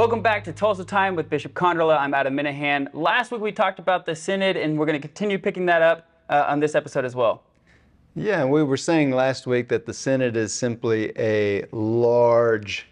[0.00, 1.98] Welcome back to Tulsa Time with Bishop Konderla.
[1.98, 2.88] I'm Adam Minihan.
[2.94, 6.08] Last week we talked about the Synod, and we're going to continue picking that up
[6.30, 7.42] uh, on this episode as well.
[8.14, 12.86] Yeah, we were saying last week that the Synod is simply a large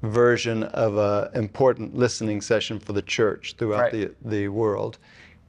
[0.00, 3.92] version of an important listening session for the church throughout right.
[3.92, 4.96] the, the world.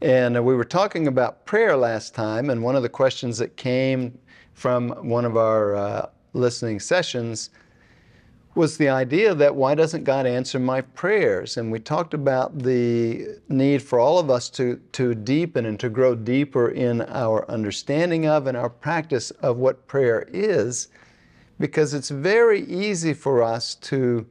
[0.02, 4.20] And we were talking about prayer last time, and one of the questions that came
[4.56, 7.50] from one of our uh, listening sessions
[8.54, 11.58] was the idea that why doesn't God answer my prayers?
[11.58, 15.90] And we talked about the need for all of us to, to deepen and to
[15.90, 20.90] grow deeper in our understanding of and our practice of what prayer is,
[21.60, 24.26] because it's very easy for us to,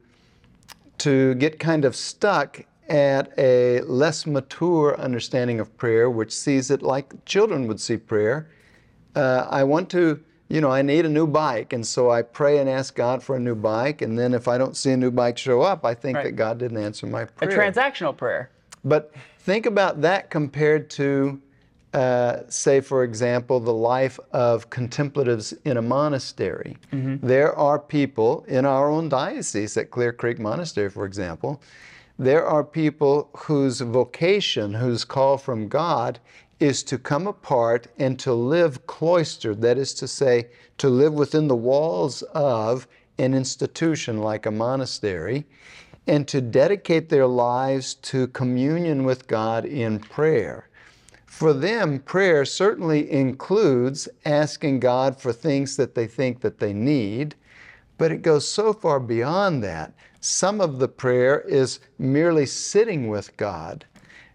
[0.99, 6.83] to get kind of stuck at a less mature understanding of prayer, which sees it
[6.83, 8.51] like children would see prayer.
[9.15, 11.71] Uh, I want to you know, I need a new bike.
[11.71, 14.01] And so I pray and ask God for a new bike.
[14.01, 16.25] And then if I don't see a new bike show up, I think right.
[16.25, 17.49] that God didn't answer my prayer.
[17.49, 18.49] A transactional prayer.
[18.83, 21.41] But think about that compared to,
[21.93, 26.75] uh, say, for example, the life of contemplatives in a monastery.
[26.91, 27.25] Mm-hmm.
[27.25, 31.61] There are people in our own diocese at Clear Creek Monastery, for example,
[32.19, 36.19] there are people whose vocation, whose call from God
[36.61, 41.47] is to come apart and to live cloistered, that is to say, to live within
[41.47, 42.87] the walls of
[43.17, 45.43] an institution like a monastery,
[46.05, 50.69] and to dedicate their lives to communion with God in prayer.
[51.25, 57.33] For them, prayer certainly includes asking God for things that they think that they need,
[57.97, 59.93] but it goes so far beyond that.
[60.19, 63.85] Some of the prayer is merely sitting with God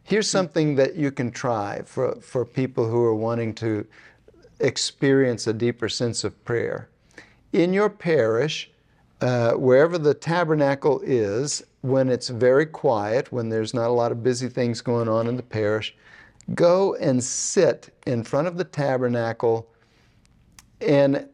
[0.06, 3.84] Here's something that you can try for, for people who are wanting to
[4.61, 6.89] experience a deeper sense of prayer.
[7.53, 8.71] In your parish,
[9.21, 14.22] uh, wherever the tabernacle is, when it's very quiet, when there's not a lot of
[14.22, 15.97] busy things going on in the parish,
[16.55, 19.69] go and sit in front of the tabernacle
[20.81, 21.28] and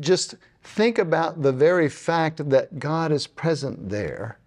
[0.00, 4.38] just think about the very fact that God is present there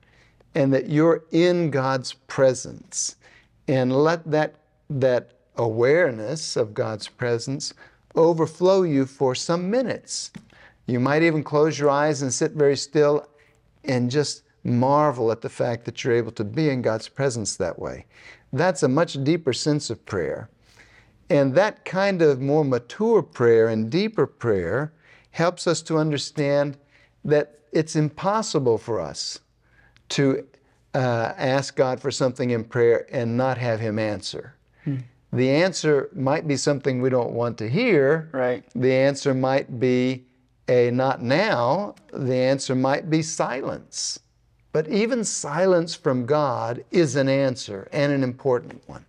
[0.55, 3.15] and that you're in God's presence
[3.69, 4.55] and let that,
[4.89, 7.71] that awareness of God's presence
[8.15, 10.31] overflow you for some minutes.
[10.87, 13.27] You might even close your eyes and sit very still
[13.83, 17.77] and just marvel at the fact that you're able to be in God's presence that
[17.77, 18.07] way.
[18.51, 20.49] That's a much deeper sense of prayer.
[21.29, 24.93] And that kind of more mature prayer and deeper prayer
[25.29, 26.75] helps us to understand
[27.23, 29.41] that it's impossible for us
[30.09, 30.47] to
[30.93, 34.55] uh, ask God for something in prayer and not have Him answer.
[34.83, 34.97] Hmm.
[35.31, 38.29] The answer might be something we don't want to hear.
[38.31, 38.63] Right.
[38.73, 40.25] The answer might be
[40.67, 41.95] a not now.
[42.11, 44.19] The answer might be silence.
[44.71, 49.05] But even silence from God is an answer and an important one.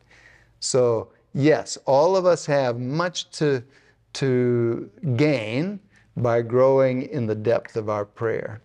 [0.59, 3.63] So, yes, all of us have much to,
[4.15, 5.81] to gain
[6.17, 8.61] by growing in the depth of our prayer.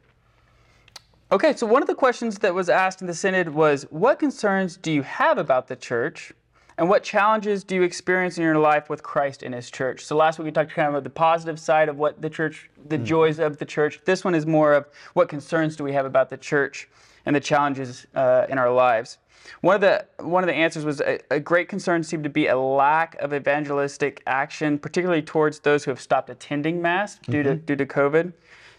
[1.31, 4.78] Okay, so one of the questions that was asked in the Synod was what concerns
[4.78, 6.31] do you have about the church?
[6.78, 10.06] And what challenges do you experience in your life with Christ and His church?
[10.06, 12.69] So last week we talked kind of about the positive side of what the church,
[12.90, 13.06] the mm-hmm.
[13.06, 14.02] joys of the church.
[14.06, 16.88] This one is more of what concerns do we have about the church
[17.25, 19.18] and the challenges uh, in our lives.
[19.62, 22.47] One of the one of the answers was a, a, great concern seemed to be
[22.47, 27.50] a lack of evangelistic action, particularly towards those who have stopped attending mass due mm-hmm.
[27.50, 28.34] to due to COVID.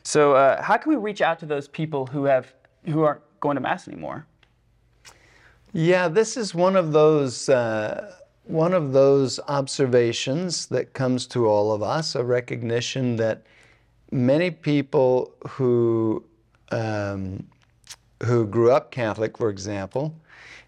[0.06, 3.56] So, uh, how can we reach out to those people who have who aren't going
[3.56, 4.24] to mass anymore?
[5.72, 8.14] Yeah, this is one of those uh,
[8.44, 12.14] one of those observations that comes to all of us.
[12.14, 13.42] A recognition that
[14.12, 16.24] many people who
[16.70, 17.44] um,
[18.22, 20.14] who grew up Catholic, for example,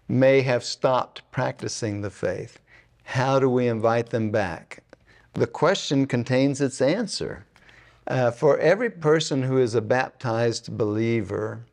[0.09, 2.59] may have stopped practicing the faith.
[3.03, 4.83] How do we invite them back?
[5.31, 7.45] The question contains its answer.
[8.09, 11.63] Uh, for every person who is a baptized believer,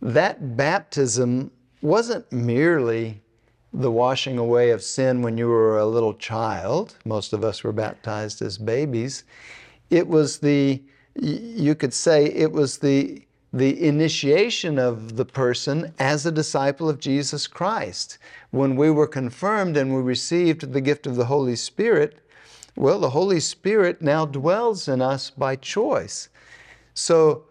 [0.00, 1.50] that baptism
[1.82, 3.20] wasn't merely
[3.72, 6.96] the washing away of sin when you were a little child.
[7.04, 9.24] Most of us were baptized as babies.
[9.90, 10.80] It was the,
[11.20, 13.20] you could say, it was the,
[13.52, 18.18] the initiation of the person as a disciple of Jesus Christ.
[18.52, 22.20] When we were confirmed and we received the gift of the Holy Spirit,
[22.76, 26.28] well, the Holy Spirit now dwells in us by choice.
[26.94, 27.44] So,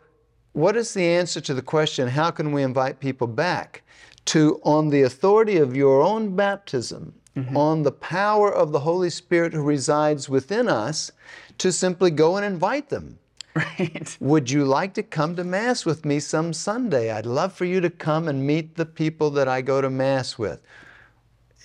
[0.52, 3.84] what is the answer to the question, how can we invite people back?
[4.26, 7.58] To, on the authority of your own baptism, mm-hmm.
[7.58, 11.12] on the power of the Holy Spirit who resides within us,
[11.58, 13.18] to simply go and invite them.
[13.56, 14.18] Right.
[14.22, 17.12] Would you like to come to Mass with me some Sunday?
[17.12, 20.38] I'd love for you to come and meet the people that I go to Mass
[20.38, 20.62] with.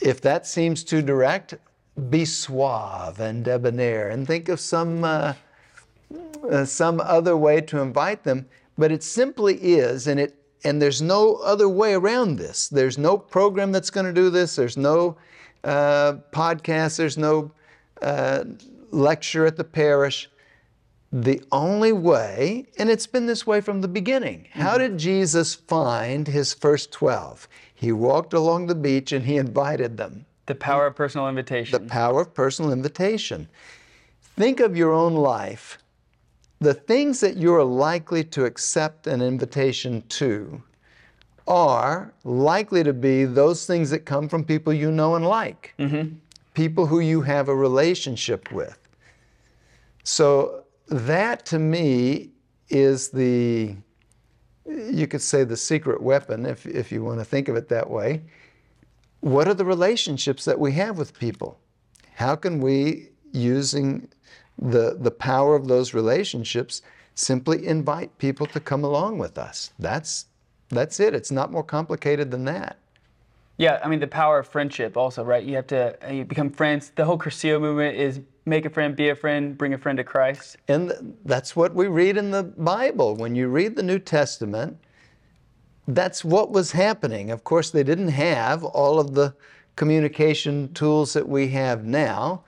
[0.00, 1.54] If that seems too direct,
[1.98, 5.34] be suave and debonair and think of some, uh,
[6.50, 8.46] uh, some other way to invite them.
[8.76, 12.68] But it simply is, and, it, and there's no other way around this.
[12.68, 15.16] There's no program that's going to do this, there's no
[15.64, 17.50] uh, podcast, there's no
[18.00, 18.44] uh,
[18.90, 20.28] lecture at the parish
[21.10, 24.40] the only way, and it's been this way from the beginning.
[24.50, 24.60] Mm-hmm.
[24.60, 27.48] How did Jesus find his first 12?
[27.74, 30.26] He walked along the beach and he invited them.
[30.48, 31.82] The power of personal invitation.
[31.82, 33.48] The power of personal invitation.
[34.22, 35.76] Think of your own life.
[36.60, 40.62] The things that you're likely to accept an invitation to
[41.46, 46.14] are likely to be those things that come from people you know and like, mm-hmm.
[46.54, 48.78] people who you have a relationship with.
[50.02, 52.30] So that to me
[52.70, 53.76] is the,
[54.66, 57.90] you could say, the secret weapon, if, if you want to think of it that
[57.90, 58.22] way.
[59.20, 61.58] What are the relationships that we have with people?
[62.14, 64.08] How can we, using
[64.58, 66.82] the, the power of those relationships,
[67.14, 69.72] simply invite people to come along with us?
[69.78, 70.26] That's,
[70.68, 71.14] that's it.
[71.14, 72.78] It's not more complicated than that.
[73.56, 75.42] Yeah, I mean the power of friendship also, right?
[75.42, 76.92] You have to uh, you become friends.
[76.94, 80.04] The whole Cursillo movement is make a friend, be a friend, bring a friend to
[80.04, 80.58] Christ.
[80.68, 83.16] And that's what we read in the Bible.
[83.16, 84.78] When you read the New Testament,
[85.88, 87.30] that's what was happening.
[87.30, 89.34] Of course, they didn't have all of the
[89.76, 92.44] communication tools that we have now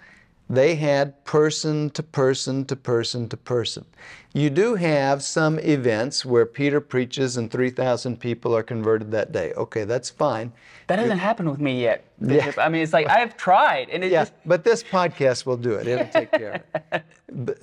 [0.50, 3.86] they had person to person to person to person.
[4.34, 9.52] You do have some events where Peter preaches and 3,000 people are converted that day.
[9.52, 10.52] Okay, that's fine.
[10.88, 12.56] That hasn't happened with me yet, Bishop.
[12.56, 12.64] Yeah.
[12.64, 14.32] I mean, it's like I've tried, and it yeah, just...
[14.44, 15.86] but this podcast will do it.
[15.86, 17.04] It'll take care of it.
[17.32, 17.58] But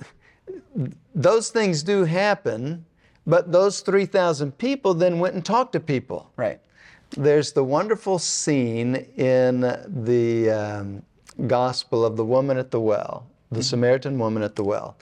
[1.14, 2.86] those things do happen,
[3.28, 6.32] but those 3,000 people then went and talked to people.
[6.36, 6.58] Right.
[7.10, 11.02] There's the wonderful scene in the um,
[11.46, 13.62] gospel of the woman at the well, the mm-hmm.
[13.62, 14.96] Samaritan woman at the well.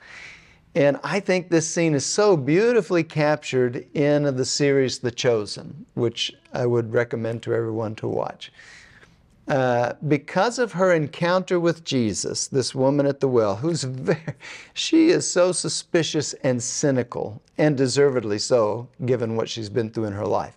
[0.75, 6.35] And I think this scene is so beautifully captured in the series The Chosen, which
[6.53, 8.53] I would recommend to everyone to watch.
[9.49, 14.21] Uh, because of her encounter with Jesus, this woman at the well, who's very,
[14.75, 20.13] she is so suspicious and cynical, and deservedly so, given what she's been through in
[20.13, 20.57] her life.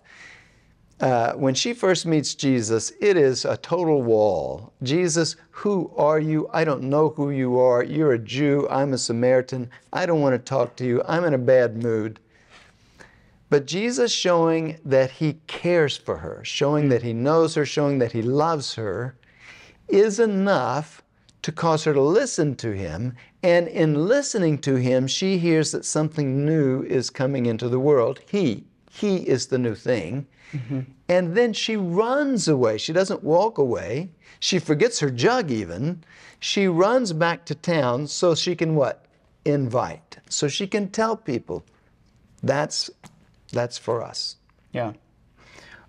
[1.00, 4.72] Uh, when she first meets Jesus, it is a total wall.
[4.82, 6.50] Jesus, who are you?
[6.52, 7.82] I don't know who you are.
[7.82, 8.68] You're a Jew.
[8.68, 9.70] I'm a Samaritan.
[9.92, 11.02] I don't want to talk to you.
[11.08, 12.20] I'm in a bad mood.
[13.50, 18.12] But Jesus showing that he cares for her, showing that he knows her, showing that
[18.12, 19.16] he loves her,
[19.88, 21.02] is enough
[21.42, 23.16] to cause her to listen to him.
[23.42, 28.20] And in listening to him, she hears that something new is coming into the world.
[28.30, 30.26] He, he is the new thing.
[30.52, 30.80] Mm-hmm.
[31.08, 32.78] And then she runs away.
[32.78, 34.10] She doesn't walk away.
[34.38, 36.04] She forgets her jug even.
[36.38, 39.06] She runs back to town so she can what?
[39.44, 40.18] Invite.
[40.28, 41.64] So she can tell people.
[42.42, 42.90] That's
[43.50, 44.36] that's for us.
[44.72, 44.92] Yeah.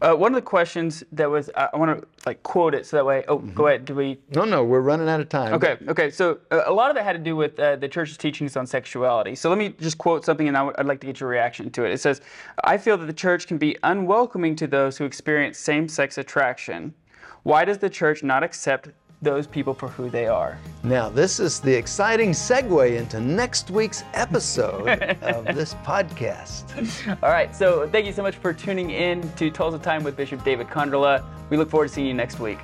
[0.01, 3.05] Uh, one of the questions that was, I want to like quote it so that
[3.05, 3.23] way.
[3.27, 3.53] Oh, mm-hmm.
[3.53, 3.85] go ahead.
[3.85, 4.19] Do we?
[4.33, 5.53] No, no, we're running out of time.
[5.53, 6.09] Okay, okay.
[6.09, 8.65] So uh, a lot of it had to do with uh, the church's teachings on
[8.65, 9.35] sexuality.
[9.35, 11.69] So let me just quote something, and i w- I'd like to get your reaction
[11.71, 11.91] to it.
[11.91, 12.21] It says,
[12.63, 16.95] "I feel that the church can be unwelcoming to those who experience same-sex attraction.
[17.43, 18.89] Why does the church not accept
[19.21, 20.57] those people for who they are.
[20.83, 24.87] Now, this is the exciting segue into next week's episode
[25.21, 27.17] of this podcast.
[27.21, 30.43] All right, so thank you so much for tuning in to Tulsa Time with Bishop
[30.43, 31.23] David Konderla.
[31.49, 32.57] We look forward to seeing you next week.